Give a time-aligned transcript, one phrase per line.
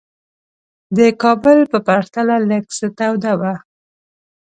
[0.97, 3.53] د کابل په پرتله لږ څه توده وه.